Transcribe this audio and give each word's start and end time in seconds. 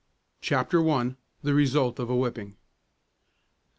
CHAPTER 0.41 0.89
I. 0.89 1.15
THE 1.43 1.53
RESULT 1.53 1.99
OF 1.99 2.09
A 2.09 2.15
WHIPPING. 2.15 2.55